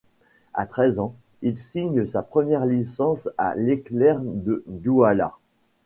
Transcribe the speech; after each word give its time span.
À 0.55 0.65
treize 0.65 0.97
ans, 0.97 1.13
il 1.43 1.59
signe 1.59 2.07
sa 2.07 2.23
première 2.23 2.65
licence 2.65 3.29
à 3.37 3.53
l'Éclair 3.55 4.19
de 4.19 4.63
Douala. 4.65 5.37